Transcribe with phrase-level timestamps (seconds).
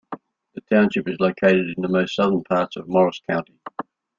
[0.55, 3.59] The township is located in the most southern part of Morris County.